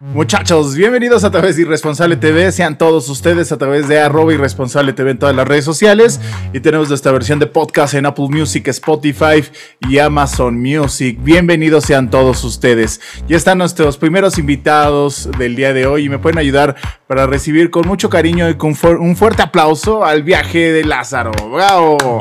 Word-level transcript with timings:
Muchachos, 0.00 0.76
bienvenidos 0.76 1.24
a 1.24 1.30
través 1.32 1.56
de 1.56 1.62
Irresponsable 1.62 2.16
TV. 2.16 2.52
Sean 2.52 2.78
todos 2.78 3.08
ustedes 3.08 3.50
a 3.50 3.58
través 3.58 3.88
de 3.88 3.98
arroba 3.98 4.32
Irresponsable 4.32 4.92
TV 4.92 5.10
en 5.10 5.18
todas 5.18 5.34
las 5.34 5.48
redes 5.48 5.64
sociales. 5.64 6.20
Y 6.52 6.60
tenemos 6.60 6.88
nuestra 6.88 7.10
versión 7.10 7.40
de 7.40 7.48
podcast 7.48 7.94
en 7.94 8.06
Apple 8.06 8.28
Music, 8.30 8.68
Spotify 8.68 9.42
y 9.90 9.98
Amazon 9.98 10.56
Music. 10.62 11.18
Bienvenidos 11.20 11.82
sean 11.82 12.10
todos 12.10 12.44
ustedes. 12.44 13.00
Ya 13.26 13.36
están 13.36 13.58
nuestros 13.58 13.96
primeros 13.96 14.38
invitados 14.38 15.28
del 15.36 15.56
día 15.56 15.72
de 15.72 15.88
hoy 15.88 16.04
y 16.04 16.08
me 16.08 16.20
pueden 16.20 16.38
ayudar 16.38 16.76
para 17.08 17.26
recibir 17.26 17.72
con 17.72 17.84
mucho 17.88 18.08
cariño 18.08 18.48
y 18.48 18.54
con 18.56 18.76
un 19.00 19.16
fuerte 19.16 19.42
aplauso 19.42 20.04
al 20.04 20.22
viaje 20.22 20.70
de 20.70 20.84
Lázaro. 20.84 21.32
¡Bravo! 21.52 22.20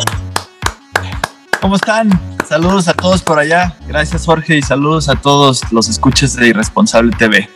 ¿Cómo 1.62 1.76
están? 1.76 2.10
Saludos 2.50 2.88
a 2.88 2.96
todos 2.96 3.22
por 3.22 3.38
allá. 3.38 3.76
Gracias 3.88 4.26
Jorge 4.26 4.58
y 4.58 4.64
saludos 4.64 5.10
a 5.10 5.16
todos 5.16 5.62
los 5.72 5.90
escuches 5.90 6.36
de 6.36 6.48
Irresponsable 6.48 7.16
TV. 7.16 7.48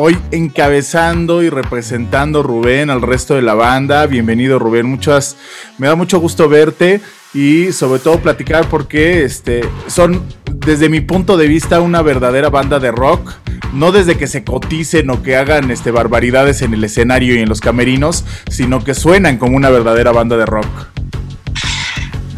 Hoy 0.00 0.16
encabezando 0.30 1.42
y 1.42 1.50
representando 1.50 2.44
Rubén 2.44 2.88
al 2.88 3.02
resto 3.02 3.34
de 3.34 3.42
la 3.42 3.54
banda. 3.54 4.06
Bienvenido 4.06 4.60
Rubén, 4.60 4.86
muchas 4.86 5.36
me 5.76 5.88
da 5.88 5.96
mucho 5.96 6.20
gusto 6.20 6.48
verte 6.48 7.00
y 7.34 7.72
sobre 7.72 7.98
todo 7.98 8.20
platicar 8.20 8.68
porque 8.68 9.24
este 9.24 9.62
son 9.88 10.22
desde 10.54 10.88
mi 10.88 11.00
punto 11.00 11.36
de 11.36 11.48
vista 11.48 11.80
una 11.80 12.00
verdadera 12.00 12.48
banda 12.48 12.78
de 12.78 12.92
rock, 12.92 13.32
no 13.72 13.90
desde 13.90 14.16
que 14.16 14.28
se 14.28 14.44
coticen 14.44 15.10
o 15.10 15.20
que 15.20 15.34
hagan 15.34 15.68
este 15.72 15.90
barbaridades 15.90 16.62
en 16.62 16.74
el 16.74 16.84
escenario 16.84 17.34
y 17.34 17.40
en 17.40 17.48
los 17.48 17.60
camerinos, 17.60 18.24
sino 18.48 18.84
que 18.84 18.94
suenan 18.94 19.36
como 19.36 19.56
una 19.56 19.68
verdadera 19.68 20.12
banda 20.12 20.36
de 20.36 20.46
rock. 20.46 20.97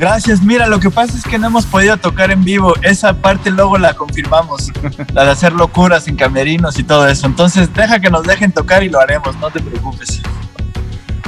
Gracias, 0.01 0.41
mira, 0.41 0.67
lo 0.67 0.81
que 0.81 0.89
pasa 0.89 1.15
es 1.15 1.25
que 1.25 1.39
no 1.39 1.49
hemos 1.49 1.67
podido 1.67 1.95
tocar 1.99 2.31
en 2.31 2.43
vivo. 2.43 2.73
Esa 2.81 3.13
parte 3.13 3.51
luego 3.51 3.77
la 3.77 3.93
confirmamos, 3.93 4.71
la 5.13 5.25
de 5.25 5.31
hacer 5.31 5.53
locuras 5.53 6.09
en 6.09 6.17
camerinos 6.17 6.79
y 6.79 6.85
todo 6.85 7.07
eso. 7.07 7.27
Entonces, 7.27 7.71
deja 7.75 8.01
que 8.01 8.09
nos 8.09 8.23
dejen 8.23 8.51
tocar 8.51 8.83
y 8.83 8.89
lo 8.89 8.99
haremos, 8.99 9.37
no 9.37 9.51
te 9.51 9.61
preocupes. 9.61 10.23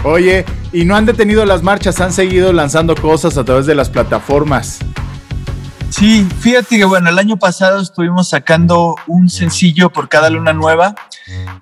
Oye, 0.04 0.46
y 0.72 0.86
no 0.86 0.96
han 0.96 1.04
detenido 1.04 1.44
las 1.44 1.62
marchas, 1.62 2.00
han 2.00 2.14
seguido 2.14 2.50
lanzando 2.54 2.94
cosas 2.94 3.36
a 3.36 3.44
través 3.44 3.66
de 3.66 3.74
las 3.74 3.90
plataformas. 3.90 4.78
Sí, 5.90 6.26
fíjate 6.40 6.78
que 6.78 6.84
bueno, 6.86 7.10
el 7.10 7.18
año 7.18 7.36
pasado 7.36 7.78
estuvimos 7.78 8.30
sacando 8.30 8.96
un 9.06 9.28
sencillo 9.28 9.90
por 9.90 10.08
cada 10.08 10.30
luna 10.30 10.54
nueva. 10.54 10.94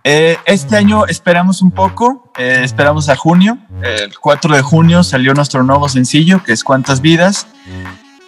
Eh, 0.02 0.38
este 0.46 0.76
año 0.76 1.06
esperamos 1.06 1.60
un 1.60 1.70
poco, 1.70 2.32
eh, 2.38 2.60
esperamos 2.62 3.08
a 3.08 3.16
junio. 3.16 3.58
El 3.82 4.18
4 4.18 4.56
de 4.56 4.62
junio 4.62 5.02
salió 5.02 5.34
nuestro 5.34 5.62
nuevo 5.62 5.88
sencillo, 5.88 6.42
que 6.42 6.52
es 6.52 6.64
Cuántas 6.64 7.00
Vidas. 7.00 7.46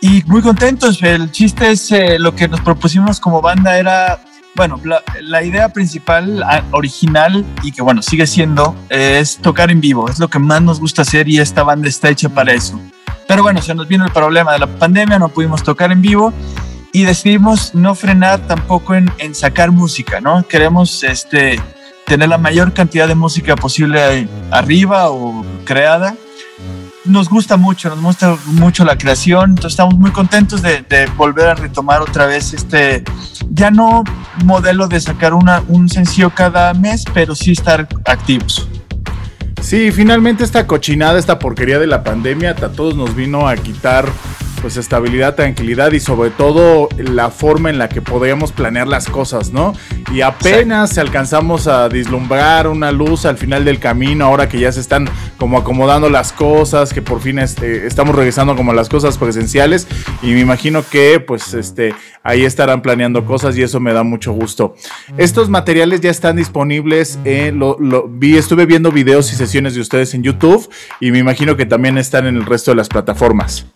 Y 0.00 0.22
muy 0.24 0.42
contentos. 0.42 1.02
El 1.02 1.30
chiste 1.30 1.70
es 1.70 1.90
eh, 1.92 2.18
lo 2.18 2.34
que 2.34 2.48
nos 2.48 2.60
propusimos 2.60 3.20
como 3.20 3.40
banda 3.40 3.78
era, 3.78 4.20
bueno, 4.54 4.78
la, 4.84 5.02
la, 5.22 5.42
idea 5.42 5.70
principal, 5.70 6.44
original 6.72 7.44
y 7.62 7.72
que 7.72 7.80
bueno, 7.80 8.02
sigue 8.02 8.26
siendo, 8.26 8.76
es 8.90 9.38
tocar 9.38 9.70
en 9.70 9.80
vivo. 9.80 10.10
Es 10.10 10.18
lo 10.18 10.28
que 10.28 10.38
más 10.38 10.60
nos 10.60 10.78
gusta 10.78 11.02
hacer 11.02 11.28
y 11.28 11.38
esta 11.38 11.62
banda 11.62 11.88
está 11.88 12.10
hecha 12.10 12.28
para 12.28 12.52
eso. 12.52 12.78
Pero 13.26 13.42
bueno, 13.42 13.62
se 13.62 13.74
nos 13.74 13.88
vino 13.88 14.04
el 14.04 14.12
problema 14.12 14.52
de 14.52 14.58
la 14.58 14.66
pandemia, 14.66 15.18
no 15.18 15.28
pudimos 15.28 15.62
tocar 15.62 15.90
en 15.90 16.02
vivo 16.02 16.34
y 16.92 17.04
decidimos 17.04 17.74
no 17.74 17.94
frenar 17.94 18.46
tampoco 18.46 18.94
en, 18.94 19.10
en 19.18 19.34
sacar 19.34 19.72
música, 19.72 20.20
¿no? 20.20 20.46
Queremos 20.46 21.02
este, 21.02 21.60
tener 22.06 22.28
la 22.28 22.38
mayor 22.38 22.72
cantidad 22.74 23.08
de 23.08 23.14
música 23.14 23.56
posible 23.56 24.28
arriba 24.50 25.10
o 25.10 25.44
creada. 25.64 26.14
Nos 27.04 27.28
gusta 27.28 27.56
mucho, 27.56 27.88
nos 27.88 28.00
gusta 28.00 28.36
mucho 28.46 28.84
la 28.84 28.96
creación, 28.96 29.50
entonces 29.50 29.72
estamos 29.72 29.94
muy 29.94 30.12
contentos 30.12 30.62
de, 30.62 30.82
de 30.82 31.06
volver 31.16 31.48
a 31.48 31.54
retomar 31.54 32.00
otra 32.00 32.26
vez 32.26 32.52
este, 32.52 33.02
ya 33.50 33.70
no 33.70 34.04
modelo 34.44 34.86
de 34.86 35.00
sacar 35.00 35.34
una, 35.34 35.62
un 35.68 35.88
sencillo 35.88 36.30
cada 36.30 36.72
mes, 36.74 37.04
pero 37.12 37.34
sí 37.34 37.52
estar 37.52 37.88
activos. 38.04 38.68
Sí, 39.60 39.92
finalmente 39.92 40.42
esta 40.42 40.66
cochinada, 40.66 41.18
esta 41.18 41.38
porquería 41.38 41.78
de 41.78 41.86
la 41.86 42.02
pandemia, 42.02 42.50
a 42.50 42.68
todos 42.68 42.96
nos 42.96 43.14
vino 43.14 43.48
a 43.48 43.56
quitar 43.56 44.06
pues 44.62 44.76
estabilidad, 44.76 45.34
tranquilidad 45.34 45.90
y 45.90 45.98
sobre 45.98 46.30
todo 46.30 46.88
la 46.96 47.30
forma 47.30 47.68
en 47.68 47.78
la 47.78 47.88
que 47.88 48.00
podíamos 48.00 48.52
planear 48.52 48.86
las 48.86 49.08
cosas, 49.08 49.52
¿no? 49.52 49.74
Y 50.12 50.20
apenas 50.20 50.90
sí. 50.90 51.00
alcanzamos 51.00 51.66
a 51.66 51.88
vislumbrar 51.88 52.68
una 52.68 52.92
luz 52.92 53.26
al 53.26 53.36
final 53.36 53.64
del 53.64 53.80
camino, 53.80 54.24
ahora 54.24 54.48
que 54.48 54.60
ya 54.60 54.70
se 54.70 54.78
están 54.78 55.08
como 55.36 55.58
acomodando 55.58 56.08
las 56.08 56.32
cosas, 56.32 56.92
que 56.92 57.02
por 57.02 57.20
fin 57.20 57.40
este, 57.40 57.86
estamos 57.86 58.14
regresando 58.14 58.54
como 58.54 58.70
a 58.70 58.74
las 58.74 58.88
cosas 58.88 59.18
presenciales 59.18 59.88
y 60.22 60.28
me 60.28 60.40
imagino 60.40 60.84
que 60.88 61.18
pues 61.18 61.54
este 61.54 61.92
ahí 62.22 62.44
estarán 62.44 62.82
planeando 62.82 63.26
cosas 63.26 63.58
y 63.58 63.62
eso 63.62 63.80
me 63.80 63.92
da 63.92 64.04
mucho 64.04 64.32
gusto. 64.32 64.76
Estos 65.18 65.48
materiales 65.48 66.00
ya 66.00 66.10
están 66.10 66.36
disponibles, 66.36 67.18
en 67.24 67.58
lo, 67.58 67.76
lo, 67.80 68.06
vi, 68.08 68.36
estuve 68.36 68.64
viendo 68.64 68.92
videos 68.92 69.32
y 69.32 69.36
sesiones 69.36 69.74
de 69.74 69.80
ustedes 69.80 70.14
en 70.14 70.22
YouTube 70.22 70.70
y 71.00 71.10
me 71.10 71.18
imagino 71.18 71.56
que 71.56 71.66
también 71.66 71.98
están 71.98 72.26
en 72.28 72.36
el 72.36 72.46
resto 72.46 72.70
de 72.70 72.76
las 72.76 72.88
plataformas. 72.88 73.66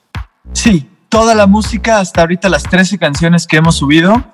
Sí, 0.57 0.89
toda 1.11 1.35
la 1.35 1.47
música, 1.47 2.01
hasta 2.01 2.23
ahorita 2.23 2.49
las 2.49 2.63
13 2.63 2.97
canciones 2.97 3.47
que 3.47 3.59
hemos 3.59 3.77
subido, 3.77 4.25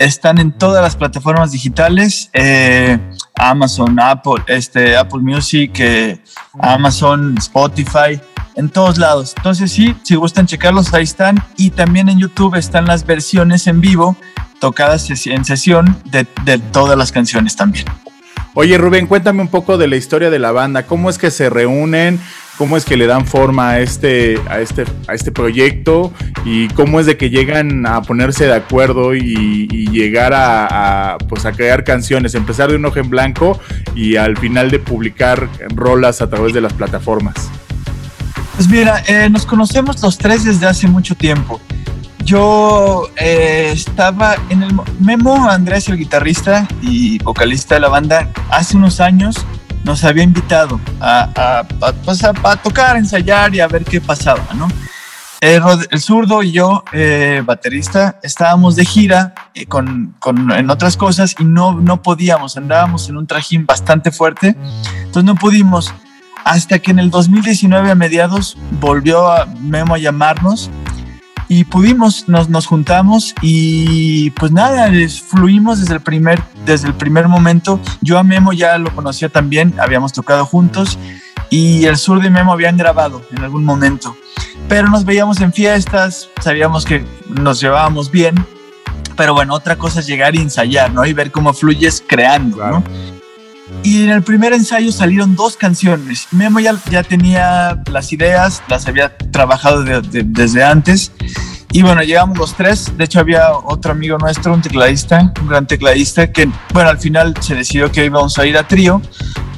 están 0.00 0.38
en 0.38 0.50
todas 0.50 0.82
las 0.82 0.96
plataformas 0.96 1.52
digitales, 1.52 2.30
eh, 2.32 2.98
Amazon, 3.36 4.00
Apple, 4.00 4.42
este, 4.48 4.96
Apple 4.96 5.20
Music, 5.20 5.70
eh, 5.78 6.20
Amazon, 6.58 7.36
Spotify, 7.38 8.20
en 8.56 8.68
todos 8.70 8.98
lados. 8.98 9.34
Entonces 9.36 9.70
sí, 9.70 9.94
si 10.02 10.16
gustan 10.16 10.46
checarlos, 10.46 10.92
ahí 10.94 11.04
están. 11.04 11.36
Y 11.56 11.70
también 11.70 12.08
en 12.08 12.18
YouTube 12.18 12.56
están 12.56 12.86
las 12.86 13.06
versiones 13.06 13.68
en 13.68 13.80
vivo, 13.80 14.16
tocadas 14.58 15.08
en 15.26 15.44
sesión 15.44 15.96
de, 16.06 16.26
de 16.44 16.58
todas 16.58 16.98
las 16.98 17.12
canciones 17.12 17.54
también. 17.54 17.86
Oye 18.54 18.76
Rubén, 18.76 19.06
cuéntame 19.06 19.42
un 19.42 19.48
poco 19.48 19.78
de 19.78 19.86
la 19.86 19.94
historia 19.94 20.28
de 20.28 20.40
la 20.40 20.50
banda, 20.50 20.86
cómo 20.86 21.08
es 21.08 21.18
que 21.18 21.30
se 21.30 21.48
reúnen, 21.48 22.20
cómo 22.58 22.76
es 22.76 22.84
que 22.84 22.96
le 22.96 23.06
dan 23.06 23.24
forma 23.24 23.70
a 23.70 23.80
este, 23.80 24.38
a 24.50 24.58
este, 24.58 24.84
a 25.06 25.14
este 25.14 25.30
proyecto 25.30 26.12
y 26.44 26.66
cómo 26.68 26.98
es 26.98 27.06
de 27.06 27.16
que 27.16 27.30
llegan 27.30 27.86
a 27.86 28.02
ponerse 28.02 28.46
de 28.46 28.54
acuerdo 28.54 29.14
y, 29.14 29.68
llegar 29.88 30.32
a, 30.34 31.16
pues 31.28 31.44
a 31.44 31.52
crear 31.52 31.82
canciones, 31.82 32.34
empezar 32.34 32.70
de 32.70 32.76
un 32.76 32.84
ojo 32.84 32.98
en 32.98 33.08
blanco 33.08 33.58
y 33.94 34.16
al 34.16 34.36
final 34.36 34.70
de 34.70 34.78
publicar 34.78 35.48
rolas 35.74 36.20
a 36.20 36.28
través 36.28 36.52
de 36.52 36.60
las 36.60 36.72
plataformas. 36.72 37.48
Pues 38.56 38.68
mira, 38.68 39.02
eh, 39.06 39.28
nos 39.30 39.46
conocemos 39.46 40.02
los 40.02 40.18
tres 40.18 40.44
desde 40.44 40.66
hace 40.66 40.88
mucho 40.88 41.14
tiempo. 41.14 41.60
Yo 42.24 43.08
eh, 43.16 43.70
estaba 43.72 44.36
en 44.50 44.62
el 44.62 44.72
Memo 45.00 45.48
Andrés, 45.48 45.88
el 45.88 45.96
guitarrista 45.96 46.66
y 46.82 47.18
vocalista 47.20 47.76
de 47.76 47.80
la 47.80 47.88
banda, 47.88 48.28
hace 48.50 48.76
unos 48.76 49.00
años 49.00 49.36
nos 49.88 50.04
había 50.04 50.22
invitado 50.22 50.78
a, 51.00 51.30
a, 51.34 51.60
a, 51.60 51.92
pues 51.92 52.22
a, 52.22 52.34
a 52.42 52.56
tocar, 52.56 52.98
ensayar 52.98 53.54
y 53.54 53.60
a 53.60 53.66
ver 53.66 53.86
qué 53.86 54.02
pasaba, 54.02 54.44
¿no? 54.54 54.68
El, 55.40 55.62
el 55.90 56.00
zurdo 56.00 56.42
y 56.42 56.52
yo, 56.52 56.84
eh, 56.92 57.42
baterista, 57.42 58.20
estábamos 58.22 58.76
de 58.76 58.84
gira 58.84 59.34
eh, 59.54 59.64
con, 59.64 60.14
con, 60.18 60.52
en 60.52 60.68
otras 60.68 60.98
cosas 60.98 61.34
y 61.38 61.44
no, 61.44 61.72
no 61.72 62.02
podíamos, 62.02 62.58
andábamos 62.58 63.08
en 63.08 63.16
un 63.16 63.26
trajín 63.26 63.64
bastante 63.64 64.10
fuerte, 64.10 64.54
entonces 64.98 65.24
no 65.24 65.34
pudimos. 65.34 65.94
Hasta 66.44 66.78
que 66.78 66.90
en 66.90 66.98
el 66.98 67.10
2019 67.10 67.90
a 67.90 67.94
mediados 67.94 68.58
volvió 68.80 69.30
a 69.30 69.46
Memo 69.46 69.94
a 69.94 69.98
llamarnos 69.98 70.70
y 71.48 71.64
pudimos, 71.64 72.28
nos, 72.28 72.48
nos 72.48 72.66
juntamos 72.66 73.34
y 73.40 74.30
pues 74.30 74.52
nada, 74.52 74.90
fluimos 75.30 75.80
desde 75.80 75.94
el, 75.94 76.00
primer, 76.00 76.42
desde 76.66 76.88
el 76.88 76.94
primer 76.94 77.26
momento. 77.26 77.80
Yo 78.02 78.18
a 78.18 78.22
Memo 78.22 78.52
ya 78.52 78.76
lo 78.78 78.94
conocía 78.94 79.30
también, 79.30 79.74
habíamos 79.80 80.12
tocado 80.12 80.44
juntos 80.44 80.98
y 81.50 81.86
el 81.86 81.96
sur 81.96 82.20
de 82.20 82.30
Memo 82.30 82.52
habían 82.52 82.76
grabado 82.76 83.22
en 83.30 83.42
algún 83.42 83.64
momento. 83.64 84.14
Pero 84.68 84.88
nos 84.88 85.04
veíamos 85.04 85.40
en 85.40 85.52
fiestas, 85.52 86.28
sabíamos 86.42 86.84
que 86.84 87.04
nos 87.28 87.60
llevábamos 87.60 88.10
bien 88.10 88.34
Pero 89.16 89.32
bueno, 89.32 89.54
otra 89.54 89.76
cosa 89.76 90.00
es 90.00 90.06
llegar 90.06 90.34
y 90.36 90.40
ensayar, 90.40 90.92
¿no? 90.92 91.06
Y 91.06 91.12
ver 91.14 91.30
cómo 91.30 91.54
fluyes 91.54 92.04
creando, 92.06 92.58
¿no? 92.58 92.84
Y 93.82 94.02
en 94.02 94.10
el 94.10 94.22
primer 94.22 94.52
ensayo 94.52 94.92
salieron 94.92 95.36
dos 95.36 95.56
canciones. 95.56 96.28
Memo 96.30 96.60
ya, 96.60 96.74
ya 96.90 97.02
tenía 97.02 97.82
las 97.90 98.12
ideas, 98.12 98.62
las 98.68 98.86
había 98.86 99.16
trabajado 99.16 99.84
desde 99.84 100.64
antes. 100.64 101.12
Y 101.70 101.82
bueno, 101.82 102.02
llegamos 102.02 102.38
los 102.38 102.54
tres. 102.54 102.96
De 102.96 103.04
hecho, 103.04 103.20
había 103.20 103.52
otro 103.52 103.92
amigo 103.92 104.16
nuestro, 104.18 104.54
un 104.54 104.62
tecladista, 104.62 105.32
un 105.40 105.48
gran 105.48 105.66
tecladista, 105.66 106.32
que, 106.32 106.48
bueno, 106.72 106.88
al 106.88 106.98
final 106.98 107.34
se 107.40 107.54
decidió 107.54 107.92
que 107.92 108.06
íbamos 108.06 108.38
a 108.38 108.46
ir 108.46 108.56
a 108.56 108.66
trío. 108.66 109.02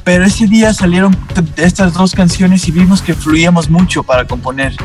Pero 0.03 0.25
ese 0.25 0.47
día 0.47 0.73
salieron 0.73 1.15
estas 1.55 1.93
dos 1.93 2.13
canciones 2.13 2.67
y 2.67 2.71
vimos 2.71 3.01
que 3.01 3.13
fluíamos 3.13 3.69
mucho 3.69 4.03
para 4.03 4.25
componer. 4.25 4.75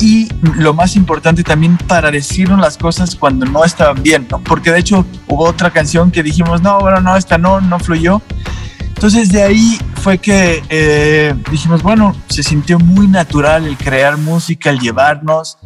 Y 0.00 0.28
lo 0.56 0.74
más 0.74 0.94
importante 0.94 1.42
también 1.42 1.76
para 1.76 2.10
decirnos 2.10 2.60
las 2.60 2.76
cosas 2.76 3.16
cuando 3.16 3.46
no 3.46 3.64
estaban 3.64 4.00
bien, 4.02 4.28
¿no? 4.30 4.38
Porque 4.38 4.70
de 4.70 4.78
hecho 4.78 5.04
hubo 5.26 5.44
otra 5.44 5.70
canción 5.70 6.12
que 6.12 6.22
dijimos, 6.22 6.62
no, 6.62 6.78
bueno, 6.78 7.00
no, 7.00 7.16
esta 7.16 7.38
no, 7.38 7.60
no 7.60 7.80
fluyó. 7.80 8.22
Entonces 8.98 9.30
de 9.30 9.44
ahí 9.44 9.78
fue 10.02 10.18
que 10.18 10.60
eh, 10.68 11.32
dijimos, 11.52 11.84
bueno, 11.84 12.16
se 12.28 12.42
sintió 12.42 12.80
muy 12.80 13.06
natural 13.06 13.64
el 13.64 13.76
crear 13.76 14.16
música, 14.16 14.70
el 14.70 14.80
llevarnos. 14.80 15.56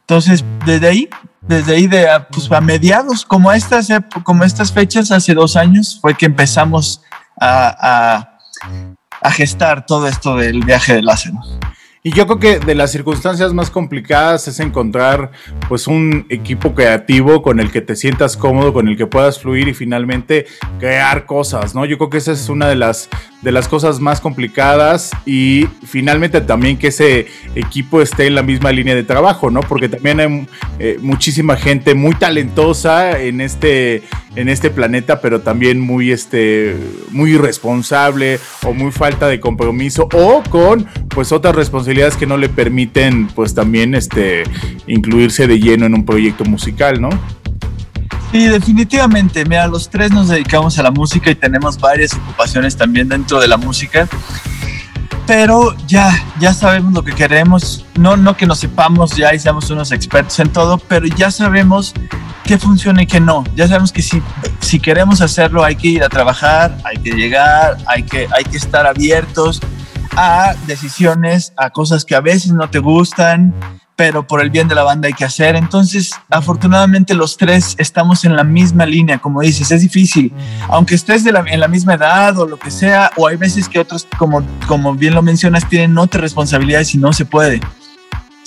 Entonces, 0.00 0.44
desde 0.66 0.88
ahí, 0.88 1.08
desde 1.42 1.76
ahí 1.76 1.86
de 1.86 2.08
pues, 2.32 2.50
a 2.50 2.60
mediados, 2.60 3.24
como 3.24 3.52
estas, 3.52 3.86
como 4.24 4.42
estas 4.42 4.72
fechas, 4.72 5.12
hace 5.12 5.32
dos 5.32 5.54
años, 5.54 6.00
fue 6.00 6.16
que 6.16 6.26
empezamos 6.26 7.02
a, 7.40 8.30
a 9.20 9.30
gestar 9.30 9.86
todo 9.86 10.08
esto 10.08 10.34
del 10.36 10.64
viaje 10.64 10.94
de 10.94 11.02
Lázaro. 11.02 11.38
Y 12.04 12.10
yo 12.10 12.26
creo 12.26 12.40
que 12.40 12.58
de 12.58 12.74
las 12.74 12.90
circunstancias 12.90 13.54
más 13.54 13.70
complicadas 13.70 14.48
es 14.48 14.58
encontrar 14.58 15.30
pues 15.68 15.86
un 15.86 16.26
equipo 16.30 16.74
creativo 16.74 17.42
con 17.42 17.60
el 17.60 17.70
que 17.70 17.80
te 17.80 17.94
sientas 17.94 18.36
cómodo, 18.36 18.72
con 18.72 18.88
el 18.88 18.96
que 18.96 19.06
puedas 19.06 19.38
fluir 19.38 19.68
y 19.68 19.74
finalmente 19.74 20.46
crear 20.80 21.26
cosas, 21.26 21.76
¿no? 21.76 21.84
Yo 21.84 21.98
creo 21.98 22.10
que 22.10 22.18
esa 22.18 22.32
es 22.32 22.48
una 22.48 22.66
de 22.66 22.74
las 22.74 23.08
de 23.42 23.52
las 23.52 23.68
cosas 23.68 24.00
más 24.00 24.20
complicadas 24.20 25.10
y 25.26 25.66
finalmente 25.84 26.40
también 26.40 26.78
que 26.78 26.88
ese 26.88 27.26
equipo 27.54 28.00
esté 28.00 28.26
en 28.28 28.36
la 28.36 28.42
misma 28.42 28.70
línea 28.70 28.94
de 28.94 29.02
trabajo, 29.02 29.50
¿no? 29.50 29.60
Porque 29.60 29.88
también 29.88 30.20
hay 30.20 30.46
eh, 30.78 30.98
muchísima 31.02 31.56
gente 31.56 31.94
muy 31.94 32.14
talentosa 32.14 33.20
en 33.20 33.40
este, 33.40 34.04
en 34.36 34.48
este 34.48 34.70
planeta, 34.70 35.20
pero 35.20 35.40
también 35.40 35.80
muy, 35.80 36.12
este, 36.12 36.76
muy 37.10 37.32
irresponsable 37.32 38.38
o 38.64 38.72
muy 38.72 38.92
falta 38.92 39.28
de 39.28 39.40
compromiso 39.40 40.08
o 40.12 40.42
con 40.48 40.86
pues 41.08 41.32
otras 41.32 41.56
responsabilidades 41.56 42.16
que 42.16 42.26
no 42.26 42.36
le 42.36 42.48
permiten 42.48 43.26
pues 43.26 43.54
también 43.54 43.94
este, 43.94 44.44
incluirse 44.86 45.48
de 45.48 45.58
lleno 45.58 45.86
en 45.86 45.94
un 45.94 46.04
proyecto 46.06 46.44
musical, 46.44 47.00
¿no? 47.00 47.10
Sí, 48.32 48.48
definitivamente. 48.48 49.44
Mira, 49.44 49.66
los 49.66 49.90
tres 49.90 50.10
nos 50.10 50.28
dedicamos 50.28 50.78
a 50.78 50.82
la 50.82 50.90
música 50.90 51.30
y 51.30 51.34
tenemos 51.34 51.78
varias 51.78 52.14
ocupaciones 52.14 52.74
también 52.74 53.06
dentro 53.06 53.38
de 53.38 53.46
la 53.46 53.58
música. 53.58 54.08
Pero 55.26 55.76
ya, 55.86 56.10
ya 56.40 56.54
sabemos 56.54 56.94
lo 56.94 57.04
que 57.04 57.12
queremos. 57.12 57.84
No, 57.94 58.16
no 58.16 58.34
que 58.34 58.46
nos 58.46 58.58
sepamos 58.58 59.14
ya 59.16 59.34
y 59.34 59.38
seamos 59.38 59.70
unos 59.70 59.92
expertos 59.92 60.38
en 60.40 60.48
todo, 60.48 60.78
pero 60.78 61.06
ya 61.06 61.30
sabemos 61.30 61.92
qué 62.44 62.56
funciona 62.56 63.02
y 63.02 63.06
qué 63.06 63.20
no. 63.20 63.44
Ya 63.54 63.68
sabemos 63.68 63.92
que 63.92 64.00
si, 64.00 64.22
si 64.60 64.80
queremos 64.80 65.20
hacerlo 65.20 65.62
hay 65.62 65.76
que 65.76 65.88
ir 65.88 66.02
a 66.02 66.08
trabajar, 66.08 66.74
hay 66.84 66.96
que 66.96 67.10
llegar, 67.10 67.76
hay 67.86 68.02
que, 68.02 68.28
hay 68.34 68.44
que 68.44 68.56
estar 68.56 68.86
abiertos 68.86 69.60
a 70.16 70.54
decisiones, 70.66 71.52
a 71.56 71.68
cosas 71.68 72.06
que 72.06 72.14
a 72.14 72.20
veces 72.20 72.52
no 72.52 72.68
te 72.70 72.78
gustan, 72.78 73.54
pero 74.02 74.26
por 74.26 74.42
el 74.42 74.50
bien 74.50 74.66
de 74.66 74.74
la 74.74 74.82
banda 74.82 75.06
hay 75.06 75.12
que 75.12 75.24
hacer. 75.24 75.54
Entonces, 75.54 76.10
afortunadamente 76.28 77.14
los 77.14 77.36
tres 77.36 77.76
estamos 77.78 78.24
en 78.24 78.34
la 78.34 78.42
misma 78.42 78.84
línea, 78.84 79.18
como 79.18 79.42
dices, 79.42 79.70
es 79.70 79.80
difícil, 79.80 80.32
aunque 80.68 80.96
estés 80.96 81.22
de 81.22 81.30
en 81.30 81.60
la 81.60 81.68
misma 81.68 81.94
edad 81.94 82.36
o 82.36 82.48
lo 82.48 82.58
que 82.58 82.72
sea, 82.72 83.12
o 83.16 83.28
hay 83.28 83.36
veces 83.36 83.68
que 83.68 83.78
otros, 83.78 84.08
como, 84.18 84.42
como 84.66 84.96
bien 84.96 85.14
lo 85.14 85.22
mencionas, 85.22 85.68
tienen 85.68 85.96
otras 85.98 86.20
responsabilidades 86.20 86.96
y 86.96 86.98
no 86.98 87.12
se 87.12 87.24
puede. 87.24 87.60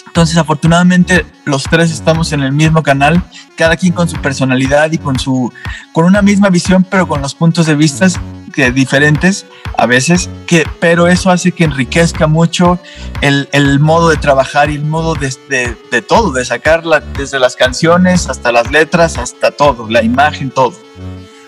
Entonces, 0.08 0.36
afortunadamente, 0.36 1.26
los 1.46 1.64
tres 1.64 1.90
estamos 1.90 2.34
en 2.34 2.42
el 2.42 2.52
mismo 2.52 2.84
canal, 2.84 3.24
cada 3.56 3.78
quien 3.78 3.94
con 3.94 4.10
su 4.10 4.18
personalidad 4.18 4.92
y 4.92 4.98
con 4.98 5.18
su, 5.18 5.54
con 5.94 6.04
una 6.04 6.22
misma 6.22 6.50
visión, 6.50 6.86
pero 6.90 7.08
con 7.08 7.22
los 7.22 7.34
puntos 7.34 7.66
de 7.66 7.76
vista 7.76 8.08
que 8.56 8.72
diferentes 8.72 9.46
a 9.78 9.86
veces, 9.86 10.30
que, 10.48 10.66
pero 10.80 11.08
eso 11.08 11.30
hace 11.30 11.52
que 11.52 11.66
enriquezca 11.66 12.28
mucho 12.28 12.80
el, 13.22 13.50
el 13.52 13.80
modo 13.80 14.10
de 14.10 14.18
trabajar 14.18 14.70
y 14.70 14.76
el 14.76 14.86
modo 14.86 15.16
de, 15.16 15.34
de, 15.50 15.76
de 15.92 16.02
todo, 16.02 16.32
de 16.32 16.46
sacarla 16.46 17.02
desde 17.02 17.40
las 17.40 17.56
canciones 17.56 18.30
hasta 18.30 18.52
las 18.54 18.72
letras, 18.72 19.18
hasta 19.18 19.52
todo, 19.52 19.90
la 19.90 20.02
imagen, 20.02 20.50
todo. 20.50 20.85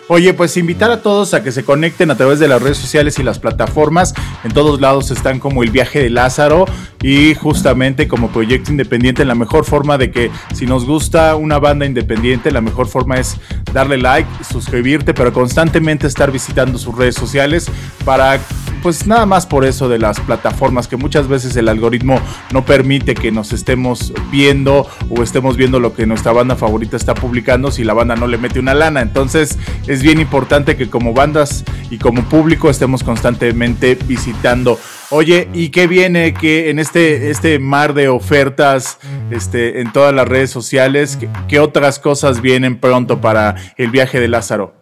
Oye, 0.09 0.33
pues 0.33 0.55
invitar 0.55 0.89
a 0.89 1.01
todos 1.01 1.33
a 1.33 1.43
que 1.43 1.51
se 1.51 1.65
conecten 1.65 2.09
a 2.11 2.15
través 2.15 2.39
de 2.39 2.47
las 2.47 2.61
redes 2.61 2.77
sociales 2.77 3.19
y 3.19 3.23
las 3.23 3.39
plataformas. 3.39 4.13
En 4.45 4.53
todos 4.53 4.79
lados 4.79 5.11
están 5.11 5.39
como 5.39 5.63
el 5.63 5.69
viaje 5.69 6.01
de 6.01 6.09
Lázaro 6.09 6.65
y 7.03 7.35
justamente 7.35 8.07
como 8.07 8.29
proyecto 8.29 8.71
independiente, 8.71 9.25
la 9.25 9.35
mejor 9.35 9.65
forma 9.65 9.97
de 9.97 10.09
que 10.09 10.31
si 10.53 10.65
nos 10.65 10.85
gusta 10.85 11.35
una 11.35 11.59
banda 11.59 11.85
independiente, 11.85 12.51
la 12.51 12.61
mejor 12.61 12.87
forma 12.87 13.17
es 13.17 13.35
darle 13.73 13.97
like, 13.97 14.29
suscribirte, 14.49 15.13
pero 15.13 15.33
constantemente 15.33 16.07
estar 16.07 16.31
visitando 16.31 16.77
sus 16.77 16.95
redes 16.95 17.15
sociales 17.15 17.69
para 18.05 18.39
pues 18.81 19.07
nada 19.07 19.25
más 19.25 19.45
por 19.45 19.65
eso 19.65 19.89
de 19.89 19.99
las 19.99 20.19
plataformas 20.19 20.87
que 20.87 20.97
muchas 20.97 21.27
veces 21.27 21.55
el 21.55 21.67
algoritmo 21.67 22.21
no 22.53 22.63
permite 22.63 23.15
que 23.15 23.31
nos 23.31 23.51
estemos 23.51 24.13
viendo 24.31 24.87
o 25.09 25.23
estemos 25.23 25.57
viendo 25.57 25.79
lo 25.79 25.93
que 25.93 26.05
nuestra 26.05 26.31
banda 26.31 26.55
favorita 26.55 26.95
está 26.95 27.13
publicando 27.13 27.71
si 27.71 27.83
la 27.83 27.93
banda 27.93 28.15
no 28.15 28.27
le 28.27 28.37
mete 28.37 28.59
una 28.59 28.73
lana. 28.73 29.01
Entonces, 29.01 29.57
es 29.87 29.96
bien 30.01 30.19
importante 30.19 30.75
que 30.75 30.89
como 30.89 31.13
bandas 31.13 31.63
y 31.89 31.97
como 31.97 32.23
público 32.23 32.69
estemos 32.69 33.03
constantemente 33.03 33.95
visitando. 33.95 34.79
Oye, 35.09 35.49
¿y 35.53 35.69
qué 35.69 35.87
viene 35.87 36.33
que 36.33 36.69
en 36.69 36.79
este, 36.79 37.29
este 37.31 37.59
mar 37.59 37.93
de 37.93 38.09
ofertas 38.09 38.99
este, 39.31 39.81
en 39.81 39.91
todas 39.91 40.13
las 40.13 40.27
redes 40.27 40.51
sociales? 40.51 41.17
¿qué, 41.47 41.59
otras 41.59 41.99
cosas 41.99 42.41
vienen 42.41 42.79
pronto 42.79 43.21
para 43.21 43.55
el 43.77 43.89
viaje 43.89 44.19
de 44.19 44.27
Lázaro? 44.27 44.75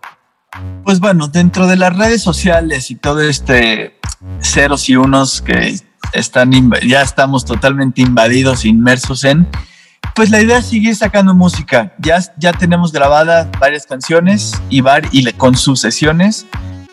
Pues 0.84 1.00
bueno, 1.00 1.28
dentro 1.28 1.68
de 1.68 1.76
las 1.76 1.96
redes 1.96 2.22
sociales 2.22 2.90
y 2.92 2.96
todo 2.96 3.22
este 3.22 3.96
ceros 4.40 4.90
y 4.90 4.96
unos 4.96 5.42
que 5.42 5.76
están 6.14 6.52
ya 6.88 7.02
estamos 7.02 7.46
totalmente 7.46 8.02
invadidos, 8.02 8.66
inmersos 8.66 9.24
en, 9.26 9.48
pues 10.16 10.30
la 10.30 10.42
idea 10.42 10.60
es 10.60 10.68
seguir 10.68 10.96
sacando 10.96 11.36
música. 11.36 11.94
Ya, 12.00 12.20
ya 12.38 12.54
tenemos 12.54 12.94
grabadas 12.94 13.48
varias 13.60 13.86
canciones 13.86 14.54
y, 14.70 14.80
var, 14.80 15.04
y 15.12 15.30
con 15.34 15.56
sus 15.56 15.82
sesiones. 15.82 16.46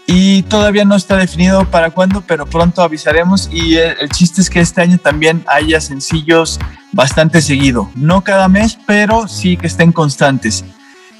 Y 0.08 0.42
todavía 0.42 0.84
no 0.84 0.96
está 0.96 1.16
definido 1.16 1.64
para 1.64 1.90
cuándo, 1.90 2.22
pero 2.26 2.46
pronto 2.46 2.82
avisaremos. 2.82 3.48
Y 3.52 3.76
el, 3.76 3.96
el, 4.00 4.08
chiste 4.10 4.40
es 4.40 4.50
que 4.50 4.60
este 4.60 4.82
año 4.82 4.98
también 4.98 5.44
haya 5.46 5.80
sencillos 5.80 6.58
bastante 6.90 7.40
seguido. 7.40 7.88
No 7.94 8.24
cada 8.24 8.48
mes, 8.48 8.76
pero 8.86 9.28
sí 9.28 9.56
que 9.56 9.68
estén 9.68 9.92
constantes. 9.92 10.64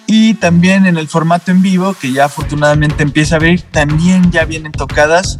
Y 0.08 0.34
también 0.34 0.86
en 0.86 0.96
el 0.96 1.06
formato 1.06 1.52
en 1.52 1.62
vivo, 1.62 1.94
que 1.94 2.12
ya 2.12 2.24
afortunadamente 2.24 3.04
empieza 3.04 3.36
a 3.36 3.38
abrir, 3.38 3.62
también 3.62 4.32
ya 4.32 4.44
vienen 4.44 4.72
tocadas 4.72 5.38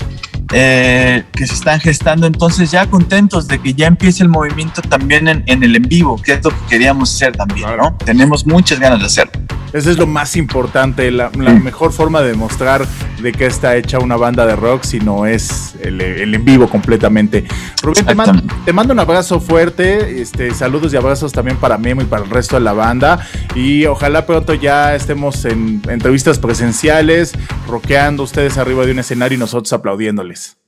eh, 0.53 1.25
que 1.33 1.47
se 1.47 1.55
están 1.55 1.81
gestando. 1.81 2.27
Entonces 2.27 2.71
ya 2.71 2.87
contentos 2.87 3.49
de 3.49 3.59
que 3.61 3.75
ya 3.75 3.87
empiece 3.87 4.23
el 4.23 4.29
movimiento 4.29 4.83
también 4.83 5.29
en, 5.29 5.43
en 5.47 5.63
el 5.63 5.77
en 5.77 5.83
vivo, 5.83 6.21
que 6.21 6.35
es 6.35 6.45
lo 6.45 6.51
que 6.51 6.67
queríamos 6.69 7.15
hacer 7.15 7.37
también, 7.37 7.77
¿no? 7.77 7.97
Tenemos 8.05 8.47
muchas 8.47 8.79
ganas 8.79 9.01
de 9.01 9.07
hacerlo. 9.07 9.33
Eso 9.73 9.91
es 9.91 9.99
lo 9.99 10.07
más 10.07 10.37
importante, 10.37 11.11
la, 11.11 11.31
la 11.37 11.55
mejor 11.55 11.93
forma 11.93 12.21
de 12.21 12.29
demostrar 12.29 12.87
de 13.23 13.33
qué 13.33 13.47
está 13.47 13.77
hecha 13.77 13.99
una 13.99 14.17
banda 14.17 14.45
de 14.45 14.55
rock, 14.57 14.85
si 14.85 15.01
no 15.01 15.27
es 15.27 15.75
el, 15.81 16.01
el 16.01 16.35
en 16.35 16.45
vivo 16.45 16.69
completamente. 16.69 17.47
Rubén, 17.83 18.05
te 18.05 18.15
mando, 18.15 18.43
te 18.65 18.73
mando, 18.73 18.93
un 18.93 19.01
abrazo 19.01 19.41
fuerte, 19.41 20.21
este, 20.21 20.53
saludos 20.53 20.93
y 20.93 20.97
abrazos 20.97 21.33
también 21.33 21.57
para 21.57 21.79
Memo 21.79 22.03
y 22.03 22.05
para 22.05 22.25
el 22.25 22.31
resto 22.31 22.57
de 22.57 22.63
la 22.63 22.73
banda. 22.73 23.27
Y 23.55 23.87
ojalá 23.87 24.27
pronto 24.27 24.55
ya 24.55 24.95
estemos 24.95 25.45
en 25.45 25.83
entrevistas 25.89 26.39
presenciales, 26.39 27.33
rockeando 27.69 28.23
ustedes 28.23 28.59
arriba 28.59 28.85
de 28.85 28.93
un 28.93 28.99
escenario 28.99 29.37
y 29.37 29.41
nosotros 29.41 29.73
aplaudiéndoles. 29.73 30.62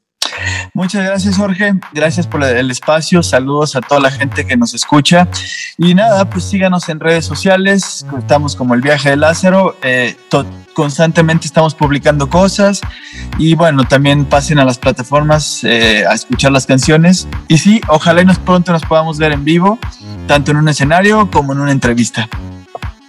Muchas 0.73 1.05
gracias, 1.05 1.37
Jorge. 1.37 1.75
Gracias 1.93 2.27
por 2.27 2.43
el 2.43 2.71
espacio. 2.71 3.23
Saludos 3.23 3.77
a 3.77 3.81
toda 3.81 4.01
la 4.01 4.11
gente 4.11 4.47
que 4.47 4.57
nos 4.57 4.75
escucha. 4.75 5.29
Y 5.79 5.95
nada, 5.95 6.29
pues 6.29 6.45
síganos 6.45 6.89
en 6.89 7.01
redes 7.01 7.25
sociales. 7.25 8.07
Estamos 8.19 8.57
como 8.57 8.75
el 8.75 8.81
viaje 8.81 9.11
de 9.11 9.17
Lázaro. 9.17 9.77
Eh, 9.83 10.17
constantemente 10.75 11.47
estamos 11.47 11.75
publicando 11.75 12.29
cosas. 12.29 12.81
Y 13.39 13.55
bueno, 13.55 13.85
también 13.85 14.25
pasen 14.25 14.59
a 14.59 14.65
las 14.65 14.79
plataformas 14.79 15.65
eh, 15.65 16.05
a 16.07 16.15
escuchar 16.15 16.53
las 16.53 16.67
canciones. 16.67 17.27
Y 17.49 17.59
sí, 17.59 17.81
ojalá 17.89 18.23
y 18.23 18.25
nos 18.25 18.39
pronto 18.39 18.73
nos 18.73 18.83
podamos 18.83 19.19
ver 19.19 19.33
en 19.33 19.45
vivo, 19.45 19.79
tanto 20.27 20.51
en 20.51 20.59
un 20.59 20.69
escenario 20.69 21.31
como 21.31 21.53
en 21.53 21.61
una 21.61 21.73
entrevista. 21.73 22.29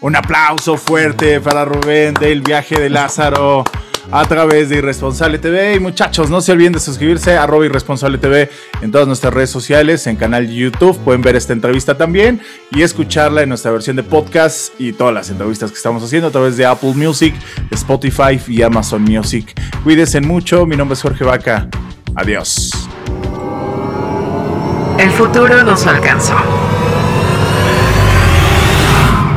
Un 0.02 0.16
aplauso 0.16 0.78
fuerte 0.78 1.42
para 1.42 1.66
Rubén 1.66 2.14
del 2.14 2.42
viaje 2.42 2.80
de 2.80 2.90
Lázaro. 2.90 3.64
A 4.12 4.26
través 4.26 4.70
de 4.70 4.78
Irresponsable 4.78 5.38
TV. 5.40 5.76
Y 5.76 5.80
muchachos, 5.80 6.30
no 6.30 6.42
se 6.42 6.52
olviden 6.52 6.74
de 6.74 6.80
suscribirse 6.80 7.38
a 7.38 7.48
Irresponsable 7.64 8.18
TV 8.18 8.50
en 8.82 8.92
todas 8.92 9.08
nuestras 9.08 9.34
redes 9.34 9.50
sociales, 9.50 10.08
en 10.08 10.16
canal 10.16 10.48
YouTube. 10.48 10.98
Pueden 11.00 11.22
ver 11.22 11.36
esta 11.36 11.54
entrevista 11.54 11.98
también 11.98 12.42
y 12.72 12.82
escucharla 12.82 13.42
en 13.44 13.50
nuestra 13.50 13.72
versión 13.72 13.96
de 13.96 14.04
podcast 14.04 14.74
y 14.80 14.94
todas 14.94 15.14
las 15.14 15.30
entrevistas 15.30 15.72
que 15.72 15.78
estamos 15.78 16.04
haciendo 16.04 16.28
a 16.28 16.32
través 16.32 16.58
de 16.58 16.66
Apple 16.66 16.94
Music, 16.96 17.36
Spotify 17.72 18.40
y 18.48 18.62
Amazon 18.62 19.02
Music. 19.04 19.54
Cuídense 19.84 20.22
mucho. 20.22 20.66
Mi 20.66 20.76
nombre 20.76 20.94
es 20.94 21.02
Jorge 21.02 21.24
Vaca. 21.24 21.68
Adiós. 22.16 22.72
El 24.98 25.12
futuro 25.12 25.62
nos 25.64 25.86
alcanzó. 25.86 26.65